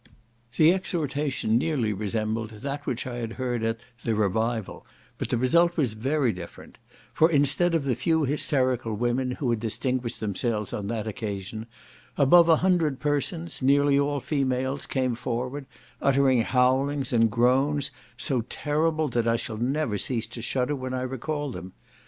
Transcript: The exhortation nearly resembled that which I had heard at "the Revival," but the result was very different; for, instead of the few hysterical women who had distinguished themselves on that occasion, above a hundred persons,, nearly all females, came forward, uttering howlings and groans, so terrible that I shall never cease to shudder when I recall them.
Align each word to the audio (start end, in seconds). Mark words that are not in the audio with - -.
The 0.57 0.73
exhortation 0.73 1.59
nearly 1.59 1.93
resembled 1.93 2.49
that 2.49 2.87
which 2.87 3.05
I 3.05 3.17
had 3.17 3.33
heard 3.33 3.61
at 3.63 3.81
"the 4.03 4.15
Revival," 4.15 4.83
but 5.19 5.29
the 5.29 5.37
result 5.37 5.77
was 5.77 5.93
very 5.93 6.33
different; 6.33 6.79
for, 7.13 7.29
instead 7.29 7.75
of 7.75 7.83
the 7.83 7.93
few 7.93 8.23
hysterical 8.23 8.95
women 8.95 9.33
who 9.33 9.51
had 9.51 9.59
distinguished 9.59 10.19
themselves 10.19 10.73
on 10.73 10.87
that 10.87 11.05
occasion, 11.05 11.67
above 12.17 12.49
a 12.49 12.55
hundred 12.65 12.99
persons,, 12.99 13.61
nearly 13.61 13.99
all 13.99 14.19
females, 14.19 14.87
came 14.87 15.13
forward, 15.13 15.67
uttering 16.01 16.41
howlings 16.41 17.13
and 17.13 17.29
groans, 17.29 17.91
so 18.17 18.41
terrible 18.49 19.07
that 19.07 19.27
I 19.27 19.35
shall 19.35 19.57
never 19.57 19.99
cease 19.99 20.25
to 20.29 20.41
shudder 20.41 20.75
when 20.75 20.95
I 20.95 21.03
recall 21.03 21.51
them. 21.51 21.73